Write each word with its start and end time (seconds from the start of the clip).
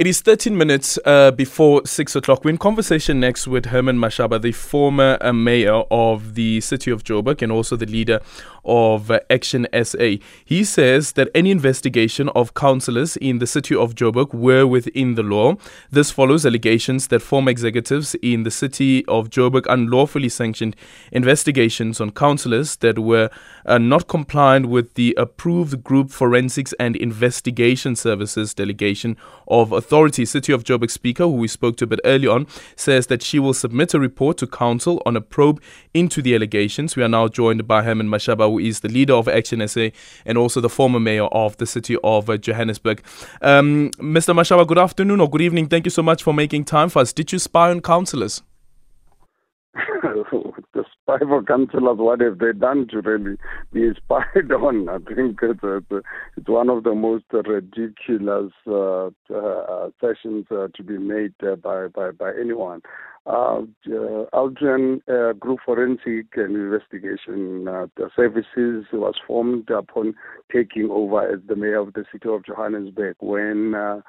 It 0.00 0.06
is 0.06 0.22
13 0.22 0.56
minutes 0.56 0.98
uh, 1.04 1.30
before 1.30 1.82
6 1.84 2.16
o'clock. 2.16 2.42
We're 2.42 2.52
in 2.52 2.56
conversation 2.56 3.20
next 3.20 3.46
with 3.46 3.66
Herman 3.66 3.98
Mashaba, 3.98 4.40
the 4.40 4.52
former 4.52 5.18
uh, 5.20 5.34
mayor 5.34 5.82
of 5.90 6.36
the 6.36 6.62
city 6.62 6.90
of 6.90 7.04
Joburg 7.04 7.42
and 7.42 7.52
also 7.52 7.76
the 7.76 7.84
leader 7.84 8.20
of 8.64 9.10
uh, 9.10 9.20
Action 9.28 9.66
SA. 9.84 10.14
He 10.42 10.64
says 10.64 11.12
that 11.12 11.28
any 11.34 11.50
investigation 11.50 12.30
of 12.30 12.54
councillors 12.54 13.18
in 13.18 13.40
the 13.40 13.46
city 13.46 13.74
of 13.74 13.94
Joburg 13.94 14.32
were 14.32 14.66
within 14.66 15.16
the 15.16 15.22
law. 15.22 15.56
This 15.90 16.10
follows 16.10 16.46
allegations 16.46 17.08
that 17.08 17.20
former 17.20 17.50
executives 17.50 18.14
in 18.22 18.44
the 18.44 18.50
city 18.50 19.04
of 19.04 19.28
Joburg 19.28 19.66
unlawfully 19.68 20.30
sanctioned 20.30 20.76
investigations 21.12 22.00
on 22.00 22.12
councillors 22.12 22.76
that 22.76 22.98
were 22.98 23.28
uh, 23.66 23.76
not 23.76 24.08
compliant 24.08 24.70
with 24.70 24.94
the 24.94 25.14
approved 25.18 25.84
Group 25.84 26.10
Forensics 26.10 26.72
and 26.80 26.96
Investigation 26.96 27.96
Services 27.96 28.54
delegation 28.54 29.18
of 29.46 29.72
authority. 29.72 29.89
City 29.90 30.52
of 30.52 30.64
Joburg 30.64 30.90
Speaker, 30.90 31.24
who 31.24 31.32
we 31.32 31.48
spoke 31.48 31.76
to 31.78 31.84
a 31.84 31.86
bit 31.86 32.00
earlier 32.04 32.30
on, 32.30 32.46
says 32.76 33.08
that 33.08 33.22
she 33.22 33.38
will 33.38 33.54
submit 33.54 33.92
a 33.92 34.00
report 34.00 34.38
to 34.38 34.46
council 34.46 35.02
on 35.04 35.16
a 35.16 35.20
probe 35.20 35.60
into 35.92 36.22
the 36.22 36.34
allegations. 36.34 36.96
We 36.96 37.02
are 37.02 37.08
now 37.08 37.28
joined 37.28 37.66
by 37.66 37.82
Herman 37.82 38.08
Mashaba, 38.08 38.48
who 38.48 38.58
is 38.58 38.80
the 38.80 38.88
leader 38.88 39.14
of 39.14 39.28
Action 39.28 39.66
SA 39.66 39.88
and 40.24 40.38
also 40.38 40.60
the 40.60 40.68
former 40.68 41.00
mayor 41.00 41.24
of 41.24 41.56
the 41.56 41.66
city 41.66 41.96
of 42.04 42.30
uh, 42.30 42.36
Johannesburg. 42.36 43.02
Um, 43.42 43.90
Mr. 43.98 44.34
Mashaba, 44.34 44.66
good 44.66 44.78
afternoon 44.78 45.20
or 45.20 45.28
good 45.28 45.42
evening. 45.42 45.66
Thank 45.66 45.86
you 45.86 45.90
so 45.90 46.02
much 46.02 46.22
for 46.22 46.32
making 46.32 46.64
time 46.64 46.88
for 46.88 47.00
us. 47.00 47.12
Did 47.12 47.32
you 47.32 47.38
spy 47.38 47.70
on 47.70 47.80
councillors? 47.80 48.42
spy 51.18 51.42
councillors, 51.46 51.98
what 51.98 52.20
have 52.20 52.38
they 52.38 52.52
done 52.52 52.86
to 52.88 53.00
really 53.00 53.36
be 53.72 53.90
spied 53.96 54.52
on? 54.52 54.88
I 54.88 54.98
think 54.98 55.38
it's, 55.42 55.60
it's, 55.62 56.06
it's 56.36 56.48
one 56.48 56.68
of 56.68 56.84
the 56.84 56.94
most 56.94 57.24
ridiculous 57.32 58.52
uh, 58.66 59.06
uh, 59.34 59.90
sessions 60.00 60.46
uh, 60.50 60.68
to 60.74 60.82
be 60.82 60.98
made 60.98 61.34
uh, 61.42 61.56
by, 61.56 61.88
by, 61.88 62.10
by 62.10 62.32
anyone. 62.40 62.82
Uh, 63.26 63.60
uh, 63.86 64.24
Aldrin 64.32 65.02
uh, 65.08 65.34
Group 65.34 65.60
Forensic 65.64 66.28
and 66.36 66.56
Investigation 66.56 67.68
uh, 67.68 67.86
Services 68.16 68.86
was 68.92 69.14
formed 69.26 69.68
upon 69.70 70.14
taking 70.52 70.88
over 70.90 71.30
as 71.30 71.40
the 71.46 71.54
mayor 71.54 71.80
of 71.80 71.92
the 71.92 72.04
city 72.10 72.28
of 72.28 72.44
Johannesburg 72.46 73.16
when 73.20 73.74
uh, 73.74 74.00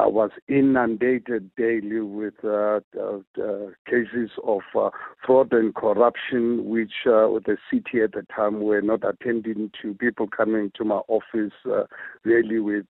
I 0.00 0.06
was 0.06 0.30
inundated 0.46 1.50
daily 1.56 2.00
with 2.00 2.34
uh, 2.44 2.78
uh, 2.96 3.18
uh, 3.36 3.66
cases 3.84 4.30
of 4.44 4.60
uh, 4.78 4.90
fraud 5.26 5.52
and 5.52 5.74
corruption, 5.74 6.66
which 6.66 6.92
uh, 7.04 7.26
the 7.44 7.56
city 7.68 8.02
at 8.04 8.12
the 8.12 8.24
time 8.34 8.60
were 8.60 8.80
not 8.80 9.02
attending 9.02 9.72
to 9.82 9.94
people 9.94 10.28
coming 10.28 10.70
to 10.76 10.84
my 10.84 11.00
office 11.08 11.52
uh, 11.68 11.82
really 12.22 12.60
with 12.60 12.86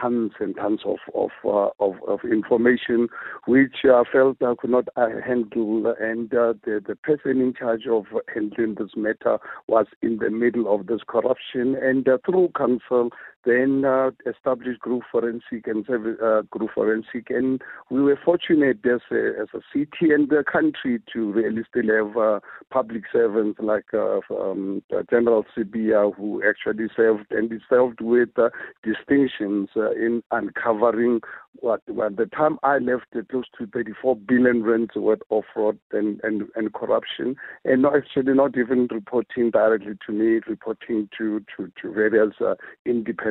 tons 0.00 0.32
and 0.40 0.56
tons 0.56 0.80
of 0.84 0.98
of, 1.14 1.30
of, 1.78 1.94
of 2.08 2.18
information, 2.24 3.06
which 3.46 3.76
I 3.84 4.02
felt 4.10 4.42
I 4.42 4.54
could 4.58 4.70
not 4.70 4.88
handle, 4.96 5.94
and 6.00 6.30
the 6.30 6.58
the 6.64 6.96
person 6.96 7.40
in 7.40 7.54
charge 7.54 7.86
of 7.86 8.06
handling 8.34 8.74
this 8.74 8.90
matter 8.96 9.38
was 9.68 9.86
in 10.02 10.18
the 10.18 10.30
middle 10.30 10.74
of 10.74 10.88
this 10.88 11.02
corruption, 11.06 11.76
and 11.76 12.04
through 12.26 12.50
council 12.56 13.10
then 13.48 13.84
uh, 13.84 14.10
established 14.30 14.80
group 14.80 15.02
forensic 15.10 15.66
and 15.66 15.88
uh, 15.88 16.42
group 16.50 16.70
forensic, 16.74 17.30
and 17.30 17.62
we 17.90 18.02
were 18.02 18.18
fortunate 18.22 18.78
as 18.84 19.00
a, 19.10 19.40
as 19.40 19.48
a 19.54 19.60
city 19.72 20.12
and 20.12 20.28
the 20.28 20.44
country 20.50 21.00
to 21.10 21.32
really 21.32 21.62
still 21.70 21.88
have 21.88 22.16
uh, 22.16 22.40
public 22.70 23.04
servants 23.10 23.58
like 23.62 23.86
uh, 23.94 24.20
um, 24.38 24.82
General 25.08 25.44
Sibiya, 25.56 26.14
who 26.14 26.42
actually 26.46 26.88
served 26.94 27.26
and 27.30 27.50
is 27.50 27.62
served 27.70 28.02
with 28.02 28.28
uh, 28.36 28.50
distinctions 28.84 29.70
uh, 29.76 29.92
in 29.92 30.22
uncovering 30.30 31.20
what, 31.60 31.80
at 31.88 32.16
the 32.16 32.26
time 32.26 32.58
I 32.62 32.78
left, 32.78 33.06
close 33.30 33.46
to 33.58 33.66
34 33.66 34.16
billion 34.16 34.62
rands 34.62 34.94
worth 34.94 35.20
of 35.30 35.44
fraud 35.52 35.78
and, 35.92 36.20
and, 36.22 36.42
and 36.54 36.72
corruption, 36.72 37.36
and 37.64 37.82
not 37.82 37.96
actually 37.96 38.34
not 38.34 38.56
even 38.56 38.88
reporting 38.90 39.50
directly 39.50 39.94
to 40.06 40.12
me, 40.12 40.40
reporting 40.46 41.08
to, 41.18 41.44
to, 41.56 41.72
to 41.82 41.92
various 41.92 42.34
uh, 42.40 42.54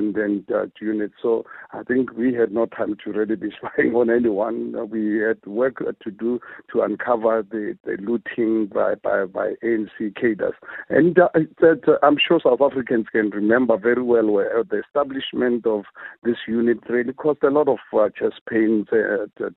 independent 0.08 0.50
uh, 0.52 0.68
units. 0.82 1.16
So 1.22 1.46
I 1.72 1.84
think 1.84 2.14
we 2.14 2.34
had 2.34 2.52
no 2.52 2.66
time 2.66 2.96
to 3.04 3.12
really 3.12 3.36
be 3.36 3.50
spying 3.58 3.94
on 3.94 4.10
anyone. 4.10 4.76
Uh, 4.78 4.86
we 4.86 5.18
had 5.20 5.44
work 5.46 5.78
to 5.80 6.12
do 6.12 6.40
to 6.72 6.82
uncover 6.82 7.44
the, 7.50 7.78
the 7.84 7.98
looting 8.02 8.68
by, 8.68 8.96
by, 8.96 9.26
by 9.26 9.54
ANC 9.64 10.16
cadres. 10.16 10.54
And 10.90 11.18
uh, 11.20 11.30
that, 11.60 11.82
uh, 11.88 12.06
I'm 12.06 12.18
sure 12.26 12.40
South 12.44 12.62
Africans 12.62 13.08
can 13.12 13.30
remember 13.30 13.78
very 13.78 14.02
well 14.02 14.28
where 14.28 14.64
the 14.64 14.82
establishment 14.86 15.66
of 15.66 15.84
this 16.24 16.38
unit 16.48 16.80
really 16.90 17.14
caused 17.14 17.44
a 17.44 17.50
lot 17.50 17.68
of 17.68 17.80
uh, 17.94 18.10
chest 18.18 18.42
pains 18.50 18.88
uh, 18.92 19.26
to 19.38 19.54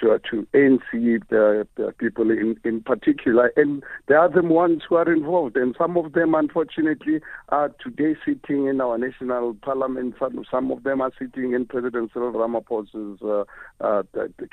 to 0.00 0.18
to 0.30 0.46
ANC 0.54 0.90
the, 0.92 1.66
the 1.76 1.92
people 1.98 2.30
in 2.30 2.56
in 2.64 2.80
particular, 2.80 3.52
and 3.56 3.82
they 4.08 4.14
are 4.14 4.30
the 4.30 4.42
ones 4.42 4.82
who 4.88 4.96
are 4.96 5.12
involved, 5.12 5.56
and 5.56 5.74
some 5.78 5.96
of 5.96 6.12
them, 6.12 6.34
unfortunately, 6.34 7.20
are 7.50 7.70
today 7.82 8.16
sitting 8.24 8.66
in 8.66 8.80
our 8.80 8.98
national 8.98 9.54
parliament. 9.62 10.14
Some 10.18 10.44
some 10.50 10.70
of 10.70 10.82
them 10.82 11.00
are 11.00 11.12
sitting 11.18 11.52
in 11.52 11.66
President 11.66 12.10
Cyril 12.12 12.32
Ramaphosa's 12.32 13.20
uh, 13.22 13.44
uh, 13.84 14.02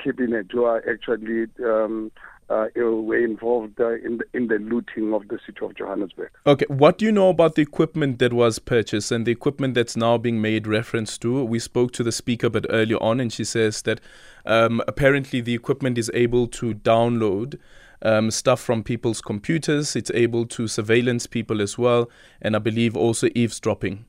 cabinet, 0.04 0.48
who 0.52 0.66
are 0.66 0.84
actually. 0.90 1.48
Um, 1.64 2.12
uh, 2.50 2.68
were 2.76 3.18
involved 3.18 3.80
uh, 3.80 3.96
in 3.96 4.20
the, 4.20 4.26
in 4.34 4.48
the 4.48 4.56
looting 4.56 5.14
of 5.14 5.28
the 5.28 5.38
city 5.46 5.60
of 5.62 5.76
Johannesburg. 5.76 6.30
Okay, 6.46 6.66
what 6.70 6.98
do 6.98 7.06
you 7.06 7.12
know 7.12 7.30
about 7.30 7.56
the 7.56 7.62
equipment 7.62 8.20
that 8.20 8.32
was 8.32 8.60
purchased 8.60 9.12
and 9.12 9.26
the 9.26 9.32
equipment 9.32 9.74
that's 9.74 9.98
now 9.98 10.18
being 10.18 10.42
made 10.42 10.66
reference 10.66 11.18
to? 11.20 11.44
We 11.44 11.60
spoke 11.60 11.92
to 11.94 12.04
the 12.04 12.12
speaker 12.12 12.50
but 12.50 12.66
earlier 12.70 13.02
on, 13.04 13.20
and 13.20 13.34
she 13.34 13.44
says 13.44 13.82
that 13.84 14.00
um, 14.46 14.82
apparently 14.88 15.42
the 15.42 15.54
equipment 15.54 15.98
is 15.98 16.10
able 16.14 16.48
to 16.48 16.74
download. 16.74 17.60
Um, 18.00 18.30
stuff 18.30 18.60
from 18.62 18.84
people's 18.84 19.22
computers. 19.22 19.96
It's 19.96 20.12
able 20.14 20.46
to 20.46 20.68
surveillance 20.68 21.26
people 21.26 21.64
as 21.64 21.80
well, 21.80 22.12
and 22.40 22.56
I 22.56 22.60
believe 22.60 22.96
also 22.96 23.28
eavesdropping. 23.34 24.06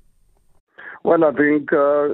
Well, 1.04 1.24
I 1.24 1.32
think 1.32 1.72
uh, 1.72 2.08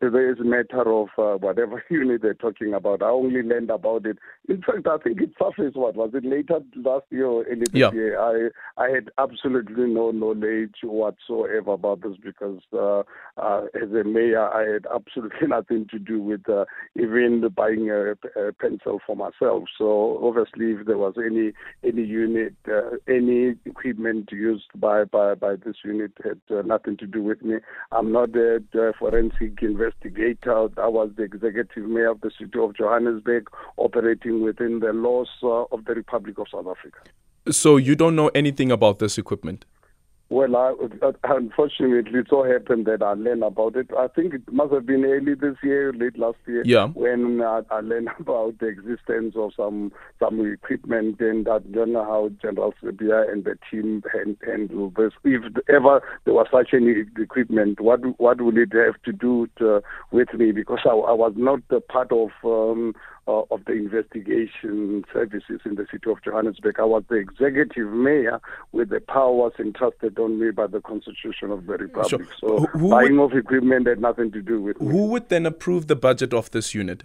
there 0.00 0.32
is 0.32 0.40
a 0.40 0.44
matter 0.44 0.90
of 0.90 1.08
uh, 1.18 1.36
whatever 1.36 1.84
unit 1.90 2.22
they're 2.22 2.34
talking 2.34 2.72
about. 2.72 3.02
I 3.02 3.10
only 3.10 3.42
learned 3.42 3.70
about 3.70 4.06
it. 4.06 4.18
In 4.48 4.62
fact, 4.62 4.86
I 4.86 4.96
think 4.98 5.20
it 5.20 5.32
surfaced, 5.38 5.76
what, 5.76 5.96
was 5.96 6.10
it 6.14 6.24
later 6.24 6.60
last 6.76 7.04
year 7.10 7.26
or 7.26 7.44
early 7.44 7.64
this 7.70 7.92
year? 7.92 8.18
I, 8.18 8.82
I 8.82 8.88
had 8.88 9.10
absolutely 9.18 9.86
no 9.86 10.12
knowledge 10.12 10.76
whatsoever 10.82 11.72
about 11.72 12.00
this 12.02 12.16
because 12.22 12.60
uh, 12.72 13.02
uh, 13.36 13.66
as 13.74 13.90
a 13.90 14.04
mayor, 14.04 14.48
I 14.48 14.72
had 14.72 14.86
absolutely 14.92 15.46
nothing 15.48 15.86
to 15.90 15.98
do 15.98 16.20
with 16.20 16.48
uh, 16.48 16.64
even 16.96 17.46
buying 17.54 17.90
a, 17.90 18.12
a, 18.12 18.52
pencil 18.52 19.00
for 19.06 19.14
myself. 19.14 19.64
So 19.76 20.18
obviously, 20.22 20.72
if 20.72 20.86
there 20.86 20.98
was 20.98 21.14
any 21.18 21.52
any 21.84 22.06
unit, 22.06 22.54
uh, 22.66 22.96
any 23.06 23.56
equipment 23.66 24.30
used 24.32 24.68
by, 24.74 25.04
by, 25.04 25.34
by 25.34 25.56
this 25.56 25.76
unit 25.84 26.12
had 26.24 26.66
nothing 26.66 26.96
to 26.98 27.06
do 27.06 27.22
with 27.22 27.42
me. 27.42 27.56
I'm 27.90 28.10
not 28.10 28.21
the, 28.26 28.62
the 28.72 28.92
forensic 28.98 29.62
investigator. 29.62 30.68
I 30.78 30.88
was 30.88 31.10
the 31.16 31.22
executive 31.22 31.84
mayor 31.88 32.10
of 32.10 32.20
the 32.20 32.30
city 32.38 32.58
of 32.58 32.76
Johannesburg, 32.76 33.48
operating 33.76 34.42
within 34.42 34.80
the 34.80 34.92
laws 34.92 35.28
uh, 35.42 35.64
of 35.72 35.84
the 35.84 35.94
Republic 35.94 36.38
of 36.38 36.46
South 36.50 36.66
Africa. 36.66 36.98
So 37.50 37.76
you 37.76 37.96
don't 37.96 38.14
know 38.14 38.28
anything 38.28 38.70
about 38.70 38.98
this 38.98 39.18
equipment? 39.18 39.64
Well, 40.32 40.56
I, 40.56 40.72
unfortunately, 41.24 42.18
it 42.20 42.26
so 42.30 42.42
happened 42.42 42.86
that 42.86 43.02
I 43.02 43.12
learned 43.12 43.44
about 43.44 43.76
it. 43.76 43.90
I 43.94 44.08
think 44.08 44.32
it 44.32 44.50
must 44.50 44.72
have 44.72 44.86
been 44.86 45.04
early 45.04 45.34
this 45.34 45.56
year, 45.62 45.92
late 45.92 46.18
last 46.18 46.38
year, 46.46 46.62
yeah. 46.64 46.86
when 46.86 47.42
I, 47.42 47.60
I 47.70 47.80
learned 47.80 48.08
about 48.18 48.58
the 48.58 48.68
existence 48.68 49.34
of 49.36 49.50
some 49.54 49.92
some 50.18 50.40
equipment, 50.50 51.20
and 51.20 51.46
I 51.46 51.58
don't 51.58 51.92
know 51.92 52.04
how 52.04 52.30
General 52.40 52.72
Sibiya 52.82 53.30
and 53.30 53.44
the 53.44 53.58
team 53.70 54.02
handle 54.42 54.90
this. 54.96 55.12
If 55.22 55.42
ever 55.68 56.00
there 56.24 56.32
was 56.32 56.46
such 56.50 56.70
any 56.72 57.04
equipment, 57.20 57.78
what 57.78 58.00
what 58.18 58.40
would 58.40 58.56
it 58.56 58.72
have 58.72 59.02
to 59.02 59.12
do 59.12 59.48
to, 59.58 59.82
with 60.12 60.32
me? 60.32 60.52
Because 60.52 60.80
I, 60.86 60.94
I 60.94 61.12
was 61.12 61.34
not 61.36 61.60
a 61.68 61.80
part 61.80 62.10
of 62.10 62.30
um, 62.42 62.94
uh, 63.28 63.42
of 63.50 63.64
the 63.66 63.72
investigation 63.72 65.04
services 65.12 65.60
in 65.64 65.76
the 65.76 65.86
city 65.90 66.10
of 66.10 66.22
Johannesburg. 66.22 66.80
I 66.80 66.84
was 66.84 67.04
the 67.08 67.16
executive 67.16 67.92
mayor 67.92 68.40
with 68.72 68.90
the 68.90 69.00
powers 69.00 69.52
entrusted 69.58 70.18
on 70.18 70.40
me 70.40 70.50
by 70.50 70.66
the 70.66 70.80
Constitution 70.80 71.50
of 71.50 71.66
the 71.66 71.74
Republic. 71.74 72.28
So, 72.38 72.66
so 72.74 72.88
buying 72.88 73.18
would, 73.18 73.32
of 73.32 73.38
equipment 73.38 73.86
had 73.86 74.00
nothing 74.00 74.32
to 74.32 74.42
do 74.42 74.60
with 74.60 74.78
Who 74.78 75.06
would 75.06 75.28
then 75.28 75.46
approve 75.46 75.86
the 75.86 75.96
budget 75.96 76.34
of 76.34 76.50
this 76.50 76.74
unit? 76.74 77.04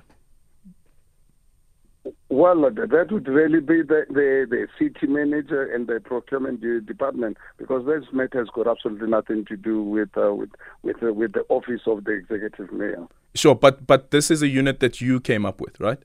Well, 2.38 2.70
that 2.70 3.08
would 3.10 3.28
really 3.28 3.62
be 3.62 3.82
the, 3.82 4.06
the, 4.10 4.46
the, 4.48 4.68
city 4.78 5.08
manager 5.08 5.74
and 5.74 5.88
the 5.88 6.00
procurement 6.00 6.62
department 6.86 7.36
because 7.58 7.84
this 7.88 8.04
matter 8.14 8.38
has 8.38 8.48
got 8.54 8.68
absolutely 8.68 9.10
nothing 9.10 9.44
to 9.46 9.58
do 9.58 9.82
with 9.82 10.16
uh, 10.16 10.36
with 10.36 10.52
with, 10.84 11.02
uh, 11.02 11.14
with 11.14 11.34
the 11.34 11.44
office 11.50 11.82
of 11.88 12.04
the 12.04 12.12
executive 12.12 12.72
mayor. 12.72 13.08
Sure, 13.34 13.56
but 13.56 13.88
but 13.88 14.12
this 14.12 14.30
is 14.30 14.44
a 14.44 14.48
unit 14.48 14.82
that 14.82 15.02
you 15.02 15.20
came 15.20 15.48
up 15.48 15.60
with, 15.60 15.80
right? 15.80 15.98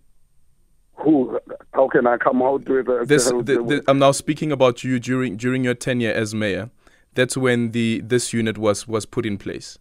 Who? 1.05 1.39
How 1.75 1.89
can 1.89 2.07
I 2.07 2.17
come 2.17 2.41
out 2.41 2.67
with 2.67 2.89
uh, 2.89 3.05
this? 3.05 3.27
The, 3.27 3.43
the, 3.43 3.85
I'm 3.87 3.99
now 3.99 4.13
speaking 4.13 4.53
about 4.53 4.83
you 4.83 4.99
during 4.99 5.37
during 5.37 5.65
your 5.65 5.75
tenure 5.75 6.13
as 6.13 6.35
mayor. 6.35 6.71
That's 7.13 7.37
when 7.37 7.73
the 7.73 8.01
this 8.03 8.33
unit 8.33 8.57
was 8.57 8.89
was 8.89 9.05
put 9.05 9.27
in 9.27 9.37
place. 9.37 9.79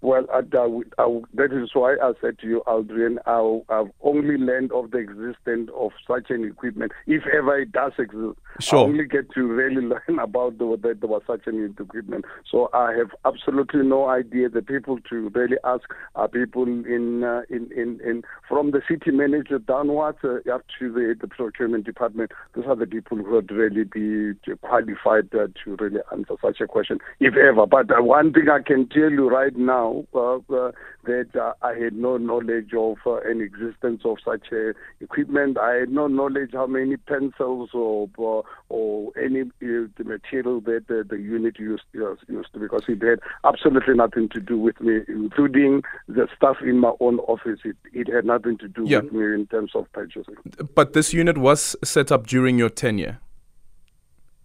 Well, 0.00 0.26
I, 0.32 0.38
I, 0.56 1.02
I, 1.02 1.20
that 1.34 1.52
is 1.52 1.70
why 1.72 1.96
I 2.00 2.12
said 2.20 2.38
to 2.40 2.46
you, 2.46 2.62
Aldrin, 2.68 3.18
I've 3.26 3.90
only 4.02 4.36
learned 4.36 4.70
of 4.70 4.92
the 4.92 4.98
existence 4.98 5.70
of 5.76 5.90
such 6.06 6.30
an 6.30 6.44
equipment, 6.44 6.92
if 7.06 7.22
ever 7.26 7.58
it 7.58 7.72
does 7.72 7.92
exist. 7.98 8.38
Sure. 8.60 8.78
I 8.78 8.82
only 8.82 9.06
get 9.06 9.32
to 9.32 9.42
really 9.42 9.82
learn 9.82 10.18
about 10.20 10.58
the, 10.58 10.78
that 10.82 11.00
there 11.00 11.08
was 11.08 11.22
such 11.26 11.46
an 11.46 11.74
equipment. 11.78 12.26
So 12.48 12.70
I 12.72 12.92
have 12.92 13.10
absolutely 13.24 13.82
no 13.82 14.08
idea. 14.08 14.48
The 14.48 14.62
people 14.62 14.98
to 15.10 15.30
really 15.30 15.56
ask 15.64 15.82
are 16.14 16.28
people 16.28 16.64
in 16.64 17.24
uh, 17.24 17.42
in, 17.50 17.68
in, 17.76 18.00
in 18.04 18.22
from 18.48 18.70
the 18.70 18.82
city 18.88 19.10
manager 19.10 19.58
downwards 19.58 20.18
uh, 20.22 20.38
up 20.52 20.62
to 20.78 20.92
the, 20.92 21.16
the 21.20 21.26
procurement 21.26 21.86
department. 21.86 22.30
Those 22.54 22.66
are 22.66 22.76
the 22.76 22.86
people 22.86 23.18
who 23.18 23.30
would 23.32 23.50
really 23.50 23.84
be 23.84 24.34
qualified 24.62 25.34
uh, 25.34 25.48
to 25.64 25.76
really 25.80 26.00
answer 26.12 26.34
such 26.40 26.60
a 26.60 26.66
question, 26.66 26.98
if 27.18 27.34
ever. 27.34 27.66
But 27.66 27.90
uh, 27.90 28.02
one 28.02 28.32
thing 28.32 28.48
I 28.48 28.62
can 28.62 28.88
tell 28.88 29.10
you 29.10 29.28
right 29.28 29.56
now 29.56 29.87
now 29.88 30.04
uh, 30.14 30.54
uh, 30.54 30.72
that 31.04 31.28
uh, 31.34 31.52
I 31.62 31.74
had 31.74 31.94
no 31.94 32.16
knowledge 32.16 32.72
of 32.76 32.96
an 33.24 33.40
existence 33.40 34.02
of 34.04 34.18
such 34.24 34.48
equipment. 35.00 35.58
I 35.58 35.74
had 35.74 35.90
no 35.90 36.06
knowledge 36.06 36.50
how 36.52 36.66
many 36.66 36.96
pencils 36.96 37.70
or 37.72 38.08
or 38.68 39.12
any 39.18 39.44
the 39.60 40.04
material 40.04 40.60
that 40.62 40.84
the 40.88 41.16
unit 41.16 41.58
used 41.58 41.84
used 41.92 42.52
because 42.58 42.84
it 42.88 43.02
had 43.02 43.20
absolutely 43.44 43.94
nothing 43.94 44.28
to 44.30 44.40
do 44.40 44.58
with 44.58 44.80
me, 44.80 45.00
including 45.08 45.82
the 46.08 46.28
stuff 46.36 46.56
in 46.62 46.78
my 46.78 46.92
own 47.00 47.18
office. 47.20 47.60
It, 47.64 47.76
it 47.92 48.12
had 48.12 48.24
nothing 48.24 48.58
to 48.58 48.68
do 48.68 48.84
yeah. 48.86 49.00
with 49.00 49.12
me 49.12 49.24
in 49.34 49.46
terms 49.46 49.72
of 49.74 49.90
purchasing. 49.92 50.36
But 50.74 50.92
this 50.92 51.12
unit 51.12 51.38
was 51.38 51.76
set 51.84 52.12
up 52.12 52.26
during 52.26 52.58
your 52.58 52.70
tenure. 52.70 53.18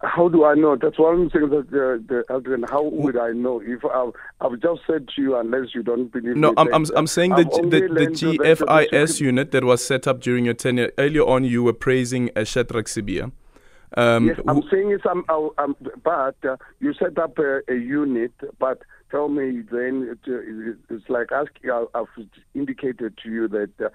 How 0.04 0.28
do 0.28 0.44
I 0.44 0.54
know? 0.54 0.76
That's 0.76 0.98
one 0.98 1.30
thing 1.30 1.48
that 1.50 1.70
the, 1.70 2.02
the 2.06 2.24
Aldrin, 2.30 2.68
how 2.68 2.84
would 2.84 3.18
I 3.18 3.30
know 3.32 3.60
if 3.64 3.84
I've, 3.84 4.12
I've 4.40 4.60
just 4.60 4.82
said 4.86 5.08
to 5.16 5.22
you, 5.22 5.36
unless 5.36 5.74
you 5.74 5.82
don't 5.82 6.12
believe 6.12 6.36
no, 6.36 6.50
me? 6.50 6.54
No, 6.54 6.62
I'm, 6.62 6.74
I'm, 6.74 6.86
I'm 6.96 7.06
saying 7.06 7.30
that 7.30 7.50
the, 7.50 7.80
the 7.80 8.06
GFIS 8.06 9.20
unit 9.20 9.50
that 9.52 9.64
was 9.64 9.84
set 9.84 10.06
up 10.06 10.20
during 10.20 10.44
your 10.44 10.54
tenure. 10.54 10.92
Earlier 10.98 11.22
on, 11.22 11.44
you 11.44 11.62
were 11.62 11.72
praising 11.72 12.30
uh, 12.36 12.44
Shadrach 12.44 12.86
Sibiya. 12.86 13.32
Um, 13.96 14.26
yes, 14.26 14.40
I'm 14.48 14.62
saying 14.70 14.90
it's, 14.90 15.06
um, 15.06 15.24
um, 15.28 15.76
but 16.02 16.36
uh, 16.44 16.56
you 16.80 16.94
set 16.94 17.16
up 17.16 17.38
a, 17.38 17.60
a 17.68 17.76
unit, 17.76 18.32
but 18.58 18.82
tell 19.14 19.28
me 19.28 19.62
then 19.70 20.08
it, 20.10 20.18
uh, 20.28 20.94
it's 20.94 21.08
like 21.08 21.30
asking 21.30 21.70
I've 21.70 22.06
indicated 22.54 23.16
to 23.22 23.30
you 23.30 23.46
that 23.48 23.70
uh, 23.80 23.88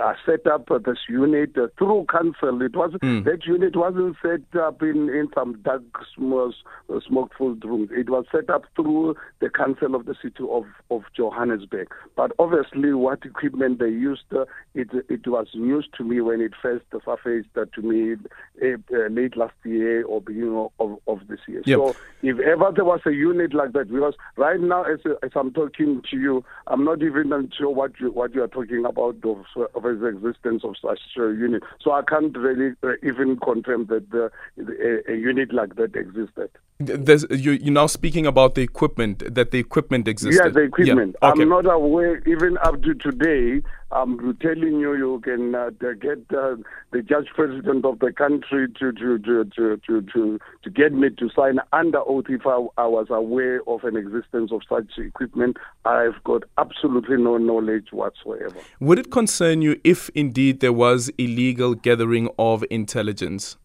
I 0.00 0.14
set 0.26 0.48
up 0.48 0.68
uh, 0.68 0.78
this 0.78 0.98
unit 1.08 1.56
uh, 1.56 1.68
through 1.78 2.06
council 2.10 2.60
it 2.60 2.74
was 2.74 2.90
mm. 3.00 3.24
that 3.24 3.46
unit 3.46 3.76
wasn't 3.76 4.16
set 4.20 4.60
up 4.60 4.82
in, 4.82 5.08
in 5.10 5.28
some 5.32 5.60
dark 5.62 5.82
uh, 5.94 7.00
smoke 7.06 7.30
filled 7.38 7.64
rooms 7.64 7.90
it 7.92 8.10
was 8.10 8.24
set 8.32 8.50
up 8.50 8.64
through 8.74 9.14
the 9.40 9.48
council 9.48 9.94
of 9.94 10.06
the 10.06 10.16
city 10.20 10.42
of, 10.50 10.64
of 10.90 11.02
Johannesburg 11.16 11.88
but 12.16 12.32
obviously 12.40 12.92
what 12.94 13.24
equipment 13.24 13.78
they 13.78 13.90
used 13.90 14.24
uh, 14.34 14.44
it 14.74 14.88
it 15.08 15.24
was 15.28 15.46
news 15.54 15.88
to 15.96 16.02
me 16.02 16.20
when 16.20 16.40
it 16.40 16.52
first 16.60 16.84
surfaced 17.04 17.48
to 17.54 17.82
me 17.82 18.16
late 18.60 19.36
last 19.36 19.54
year 19.64 20.04
or 20.04 20.20
beginning 20.20 20.68
of, 20.80 20.98
of 21.06 21.20
this 21.28 21.40
year 21.46 21.62
yep. 21.64 21.78
so 21.78 21.96
if 22.22 22.40
ever 22.40 22.72
there 22.74 22.84
was 22.84 23.00
a 23.06 23.12
unit 23.12 23.54
like 23.54 23.72
that 23.72 23.88
because 23.88 24.14
right 24.36 24.63
now, 24.68 24.84
as, 24.84 25.00
as 25.22 25.30
I'm 25.34 25.52
talking 25.52 26.02
to 26.10 26.16
you, 26.16 26.44
I'm 26.66 26.84
not 26.84 27.02
even 27.02 27.50
sure 27.56 27.70
what 27.70 27.92
you 28.00 28.10
what 28.10 28.34
you 28.34 28.42
are 28.42 28.48
talking 28.48 28.84
about 28.84 29.16
of, 29.24 29.44
of 29.74 29.82
the 29.82 30.06
existence 30.06 30.64
of 30.64 30.74
such 30.80 31.00
a 31.16 31.20
unit. 31.20 31.62
So 31.80 31.92
I 31.92 32.02
can't 32.02 32.36
really 32.36 32.74
uh, 32.82 32.92
even 33.02 33.38
confirm 33.38 33.86
that 33.86 34.10
the, 34.10 34.30
the, 34.56 35.02
a, 35.08 35.12
a, 35.12 35.16
unit 35.16 35.52
like 35.52 35.76
that 35.76 35.94
existed. 35.96 36.50
There's, 36.78 37.24
you, 37.30 37.52
you're 37.52 37.72
now 37.72 37.86
speaking 37.86 38.26
about 38.26 38.54
the 38.54 38.62
equipment, 38.62 39.34
that 39.34 39.50
the 39.50 39.58
equipment 39.58 40.08
existed. 40.08 40.42
Yeah, 40.44 40.50
the 40.50 40.62
equipment. 40.62 41.16
Yeah. 41.22 41.30
Okay. 41.30 41.42
I'm 41.42 41.48
not 41.48 41.66
aware, 41.66 42.18
even 42.26 42.58
up 42.58 42.82
to 42.82 42.94
today, 42.94 43.62
I'm 43.92 44.36
telling 44.38 44.80
you, 44.80 44.94
you 44.94 45.20
can 45.22 45.54
uh, 45.54 45.70
get 46.00 46.18
uh, 46.36 46.56
the 46.90 47.02
judge 47.02 47.28
president 47.34 47.84
of 47.84 47.98
the 48.00 48.12
country 48.12 48.66
to 48.80 48.92
to, 48.92 49.18
to, 49.18 49.44
to, 49.44 49.76
to, 49.86 50.02
to, 50.02 50.40
to 50.62 50.70
get 50.70 50.92
me 50.92 51.10
to 51.10 51.30
sign 51.30 51.58
under 51.72 52.00
oath 52.00 52.24
if 52.28 52.46
I, 52.46 52.66
I 52.76 52.86
was 52.86 53.06
aware 53.10 53.60
of 53.68 53.84
an 53.84 53.96
existence 53.96 54.50
of 54.52 54.62
such 54.68 54.98
equipment. 54.98 55.58
I've 55.84 56.22
got 56.24 56.42
absolutely 56.58 57.18
no 57.18 57.36
knowledge 57.36 57.88
whatsoever. 57.92 58.56
Would 58.80 58.98
it 58.98 59.10
concern 59.10 59.62
you 59.62 59.80
if 59.84 60.08
indeed 60.14 60.60
there 60.60 60.72
was 60.72 61.10
illegal 61.18 61.74
gathering 61.74 62.28
of 62.38 62.64
intelligence? 62.70 63.56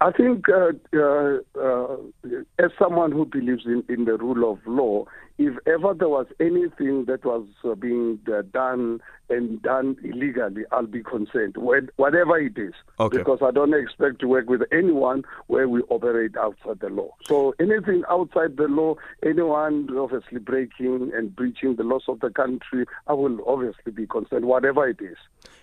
I 0.00 0.10
think, 0.10 0.46
uh, 0.48 0.72
uh, 0.98 1.38
uh, 1.58 1.96
as 2.58 2.70
someone 2.78 3.12
who 3.12 3.24
believes 3.24 3.64
in, 3.64 3.84
in 3.88 4.04
the 4.04 4.18
rule 4.18 4.52
of 4.52 4.58
law, 4.66 5.06
if 5.36 5.54
ever 5.66 5.94
there 5.94 6.08
was 6.08 6.26
anything 6.38 7.06
that 7.06 7.24
was 7.24 7.46
uh, 7.64 7.74
being 7.74 8.20
uh, 8.32 8.42
done 8.52 9.00
and 9.30 9.60
done 9.62 9.96
illegally, 10.04 10.64
I'll 10.70 10.86
be 10.86 11.02
concerned, 11.02 11.56
whatever 11.56 12.38
it 12.38 12.56
is. 12.56 12.74
Okay. 13.00 13.18
Because 13.18 13.40
I 13.42 13.50
don't 13.50 13.74
expect 13.74 14.20
to 14.20 14.28
work 14.28 14.48
with 14.48 14.62
anyone 14.70 15.24
where 15.46 15.68
we 15.68 15.80
operate 15.88 16.36
outside 16.36 16.80
the 16.80 16.88
law. 16.88 17.14
So 17.24 17.54
anything 17.58 18.04
outside 18.08 18.56
the 18.56 18.68
law, 18.68 18.96
anyone 19.24 19.88
obviously 19.98 20.38
breaking 20.38 21.10
and 21.14 21.34
breaching 21.34 21.76
the 21.76 21.84
laws 21.84 22.04
of 22.06 22.20
the 22.20 22.30
country, 22.30 22.84
I 23.06 23.14
will 23.14 23.38
obviously 23.46 23.92
be 23.92 24.06
concerned, 24.06 24.44
whatever 24.44 24.86
it 24.86 25.00
is. 25.00 25.16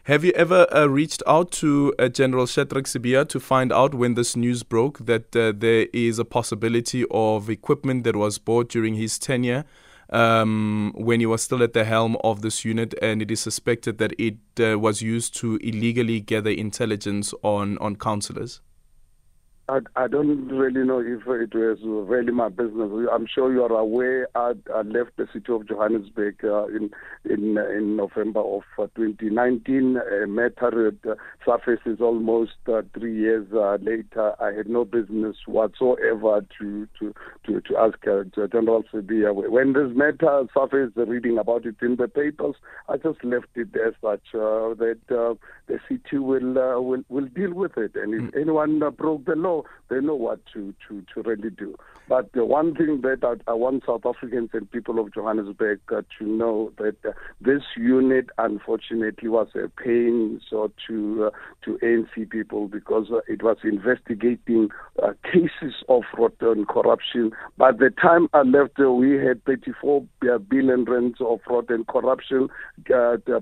Have 0.05 0.25
you 0.25 0.31
ever 0.31 0.65
uh, 0.73 0.87
reached 0.87 1.21
out 1.27 1.51
to 1.53 1.93
uh, 1.99 2.09
General 2.09 2.47
Shadrach 2.47 2.85
Sibiya 2.85 3.29
to 3.29 3.39
find 3.39 3.71
out 3.71 3.93
when 3.93 4.15
this 4.15 4.35
news 4.35 4.63
broke 4.63 5.05
that 5.05 5.35
uh, 5.35 5.53
there 5.55 5.87
is 5.93 6.17
a 6.17 6.25
possibility 6.25 7.05
of 7.11 7.49
equipment 7.49 8.03
that 8.05 8.15
was 8.15 8.39
bought 8.39 8.69
during 8.69 8.95
his 8.95 9.19
tenure? 9.19 9.63
Um, 10.11 10.93
when 10.95 11.19
he 11.19 11.25
was 11.25 11.41
still 11.41 11.63
at 11.63 11.73
the 11.73 11.85
helm 11.85 12.17
of 12.23 12.41
this 12.41 12.65
unit, 12.65 12.93
and 13.01 13.21
it 13.21 13.31
is 13.31 13.39
suspected 13.39 13.97
that 13.97 14.13
it 14.19 14.37
uh, 14.59 14.77
was 14.77 15.01
used 15.01 15.35
to 15.37 15.57
illegally 15.57 16.19
gather 16.19 16.49
intelligence 16.49 17.33
on, 17.43 17.77
on 17.77 17.95
councillors. 17.95 18.61
I, 19.71 19.79
I 19.95 20.07
don't 20.09 20.49
really 20.49 20.85
know 20.85 20.99
if 20.99 21.21
it 21.25 21.55
was 21.55 21.77
really 21.81 22.33
my 22.33 22.49
business. 22.49 22.91
I'm 23.09 23.25
sure 23.25 23.53
you 23.53 23.63
are 23.63 23.71
aware. 23.71 24.27
I, 24.35 24.51
I 24.73 24.81
left 24.81 25.11
the 25.15 25.27
city 25.31 25.49
of 25.53 25.65
Johannesburg 25.65 26.43
uh, 26.43 26.65
in 26.65 26.91
in 27.23 27.57
in 27.57 27.95
November 27.95 28.41
of 28.41 28.63
uh, 28.77 28.87
2019. 28.97 29.95
A 30.23 30.27
matter 30.27 30.91
uh, 31.09 31.13
surfaces 31.45 32.01
almost 32.01 32.51
uh, 32.67 32.81
three 32.93 33.17
years 33.17 33.47
uh, 33.53 33.77
later. 33.81 34.33
I 34.41 34.51
had 34.51 34.67
no 34.67 34.83
business 34.83 35.37
whatsoever 35.45 36.45
to 36.59 36.87
to 36.99 37.13
to, 37.45 37.61
to 37.61 37.77
ask 37.77 37.97
uh, 38.05 38.23
General 38.47 38.83
Sibiya. 38.93 39.33
When 39.33 39.71
this 39.71 39.95
matter 39.95 40.43
surfaced, 40.53 40.97
reading 40.97 41.37
about 41.37 41.65
it 41.65 41.75
in 41.81 41.95
the 41.95 42.09
papers, 42.09 42.55
I 42.89 42.97
just 42.97 43.23
left 43.23 43.47
it 43.55 43.69
as 43.75 43.93
such 44.01 44.35
uh, 44.35 44.75
that 44.75 44.99
uh, 45.09 45.35
the 45.67 45.79
city 45.87 46.17
will 46.17 46.59
uh, 46.59 46.81
will 46.81 47.03
will 47.07 47.27
deal 47.27 47.53
with 47.53 47.77
it. 47.77 47.95
And 47.95 48.13
if 48.13 48.33
mm. 48.33 48.41
anyone 48.41 48.83
uh, 48.83 48.89
broke 48.91 49.23
the 49.23 49.35
law, 49.35 49.60
they 49.89 49.99
know 49.99 50.15
what 50.15 50.39
to, 50.53 50.73
to, 50.87 51.03
to 51.13 51.21
really 51.21 51.49
do. 51.49 51.75
But 52.07 52.31
the 52.33 52.45
one 52.45 52.75
thing 52.75 53.01
that 53.01 53.23
I, 53.23 53.51
I 53.51 53.53
want 53.53 53.83
South 53.85 54.05
Africans 54.05 54.49
and 54.53 54.69
people 54.69 54.99
of 54.99 55.13
Johannesburg 55.13 55.79
uh, 55.91 56.01
to 56.19 56.25
know 56.25 56.73
that 56.77 56.97
uh, 57.05 57.11
this 57.39 57.61
unit, 57.77 58.29
unfortunately, 58.37 59.29
was 59.29 59.47
a 59.55 59.69
pain 59.69 60.41
so 60.49 60.71
to 60.87 61.27
uh, 61.27 61.29
to 61.63 61.77
ANC 61.81 62.29
people 62.29 62.67
because 62.67 63.07
uh, 63.11 63.21
it 63.27 63.43
was 63.43 63.57
investigating 63.63 64.69
uh, 65.01 65.13
cases 65.23 65.73
of 65.89 66.03
and 66.41 66.67
corruption. 66.67 67.31
By 67.57 67.71
the 67.71 67.89
time 68.01 68.27
I 68.33 68.41
left, 68.43 68.79
uh, 68.79 68.91
we 68.91 69.15
had 69.15 69.43
34 69.45 70.05
billion 70.49 70.85
rands 70.85 71.17
of 71.19 71.39
fraud 71.45 71.69
and 71.69 71.85
corruption. 71.87 72.49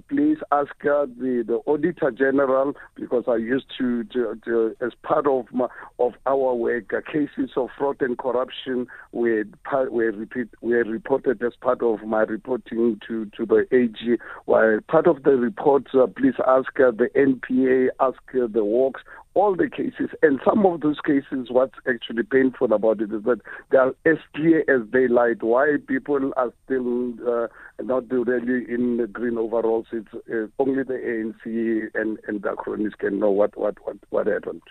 please 0.10 0.38
ask 0.52 0.72
the, 0.82 1.44
the 1.46 1.60
Auditor 1.66 2.12
General 2.12 2.74
because 2.96 3.24
I 3.28 3.36
used 3.36 3.66
to, 3.78 4.04
to, 4.06 4.40
to 4.46 4.76
as 4.82 4.92
part 5.04 5.28
of 5.28 5.46
my, 5.52 5.68
of 6.00 6.14
our 6.26 6.54
work, 6.56 6.94
uh, 6.94 7.02
cases 7.12 7.52
of 7.56 7.70
fraud 7.78 7.98
and 8.02 8.18
corruption 8.18 8.88
were, 9.12 9.44
were, 9.90 10.12
repeat, 10.12 10.48
were 10.62 10.84
reported 10.84 11.44
as 11.44 11.54
part 11.62 11.82
of 11.82 12.02
my 12.04 12.22
reporting 12.22 13.00
to, 13.08 13.26
to 13.38 13.46
the 13.46 13.66
AG. 13.72 14.18
While 14.46 14.80
part 14.88 15.08
of 15.08 15.24
the 15.24 15.32
report, 15.32 15.88
uh, 15.94 16.08
please 16.08 16.36
ask 16.48 16.80
uh, 16.80 16.92
the 16.92 17.10
NPA, 17.16 17.90
ask 18.00 18.20
uh, 18.36 18.48
the 18.52 18.62
Hawks, 18.62 19.02
all 19.36 19.56
the 19.56 19.70
cases. 19.70 20.10
And 20.22 20.40
some 20.44 20.66
of 20.66 20.82
those 20.82 21.00
cases, 21.06 21.48
what's 21.50 21.76
actually 21.88 22.24
painful 22.24 22.74
about 22.74 23.02
it 23.02 23.12
is 23.12 23.24
that 23.24 23.40
they 23.72 23.78
are 23.78 23.94
as 24.06 24.18
clear 24.36 24.64
as 24.68 24.88
daylight. 24.92 25.44
Why 25.44 25.78
people 25.88 26.34
are 26.36 26.52
still 26.66 27.14
uh, 27.28 27.48
not 27.82 28.10
really 28.10 28.66
in 28.72 28.98
the 28.98 29.08
green 29.08 29.38
overalls, 29.38 29.86
it's 29.92 30.08
uh, 30.14 30.48
only 30.62 30.84
the 30.84 30.94
ANC 30.94 31.90
and, 31.94 32.18
and 32.28 32.42
the 32.42 32.54
cronies 32.58 32.94
can 32.98 33.20
know 33.20 33.30
what, 33.30 33.56
what, 33.58 33.76
what, 33.86 33.98
what 34.10 34.28
happened. 34.28 34.62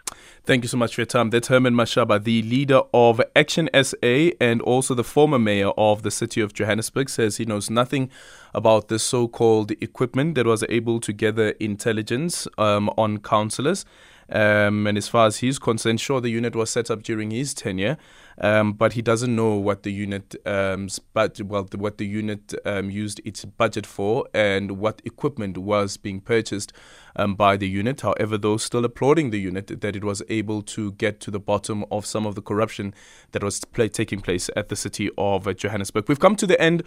Thank 0.44 0.64
you 0.64 0.68
so 0.68 0.76
much 0.76 0.94
for 0.94 1.02
your 1.02 1.06
time. 1.06 1.30
That's 1.30 1.48
Herman 1.48 1.74
Mashaba, 1.74 2.22
the 2.22 2.42
leader 2.42 2.82
of 2.92 3.20
Action 3.36 3.68
SA 3.72 4.30
and 4.40 4.60
also 4.62 4.94
the 4.94 5.04
former 5.04 5.38
mayor 5.38 5.70
of 5.76 6.02
the 6.02 6.10
city 6.10 6.40
of 6.40 6.52
Johannesburg, 6.52 7.08
says 7.08 7.36
he 7.36 7.44
knows 7.44 7.70
nothing 7.70 8.10
about 8.54 8.88
the 8.88 8.98
so 8.98 9.28
called 9.28 9.70
equipment 9.82 10.34
that 10.34 10.46
was 10.46 10.64
able 10.68 11.00
to 11.00 11.12
gather 11.12 11.50
intelligence 11.60 12.48
um, 12.58 12.90
on 12.96 13.18
councillors 13.18 13.84
Um, 14.30 14.86
and 14.86 14.98
as 14.98 15.08
far 15.08 15.26
as 15.26 15.38
he's 15.38 15.58
concerned, 15.58 16.00
sure, 16.00 16.20
the 16.20 16.28
unit 16.28 16.54
was 16.54 16.70
set 16.70 16.90
up 16.90 17.02
during 17.02 17.30
his 17.30 17.54
tenure, 17.54 17.96
um, 18.40 18.74
but 18.74 18.92
he 18.92 19.02
doesn't 19.02 19.34
know 19.34 19.54
what 19.54 19.82
the 19.84 19.92
unit, 19.92 20.34
um, 20.46 20.88
but 21.14 21.40
well, 21.40 21.64
the, 21.64 21.78
what 21.78 21.98
the 21.98 22.06
unit 22.06 22.54
um, 22.64 22.90
used 22.90 23.20
its 23.24 23.44
budget 23.44 23.86
for 23.86 24.28
and 24.34 24.72
what 24.72 25.00
equipment 25.04 25.56
was 25.56 25.96
being 25.96 26.20
purchased 26.20 26.72
um, 27.16 27.34
by 27.34 27.56
the 27.56 27.68
unit. 27.68 28.02
However, 28.02 28.36
though, 28.36 28.58
still 28.58 28.84
applauding 28.84 29.30
the 29.30 29.40
unit 29.40 29.80
that 29.80 29.96
it 29.96 30.04
was 30.04 30.22
able 30.28 30.62
to 30.62 30.92
get 30.92 31.20
to 31.20 31.30
the 31.30 31.40
bottom 31.40 31.84
of 31.90 32.04
some 32.06 32.26
of 32.26 32.34
the 32.34 32.42
corruption 32.42 32.94
that 33.32 33.42
was 33.42 33.64
play- 33.64 33.88
taking 33.88 34.20
place 34.20 34.50
at 34.54 34.68
the 34.68 34.76
city 34.76 35.10
of 35.16 35.56
Johannesburg. 35.56 36.08
We've 36.08 36.20
come 36.20 36.36
to 36.36 36.46
the 36.46 36.60
end 36.60 36.82